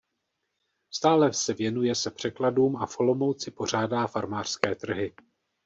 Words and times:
Stále 0.91 1.33
se 1.33 1.53
věnuje 1.53 1.95
se 1.95 2.11
překladům 2.11 2.75
a 2.75 2.85
v 2.85 2.99
Olomouci 2.99 3.51
pořádá 3.51 4.07
farmářské 4.07 4.75
trhy. 4.75 5.13